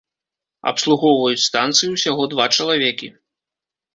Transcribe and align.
Абслугоўваюць 0.69 1.43
станцыю 1.49 1.89
ўсяго 1.91 2.23
два 2.33 2.45
чалавекі. 2.57 3.07